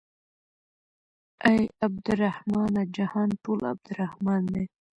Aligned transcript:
اې 1.49 1.59
عبدالرحمنه 1.85 2.81
جهان 2.95 3.29
ټول 3.43 3.59
عبدالرحمن 3.71 4.41
دى. 4.53 4.65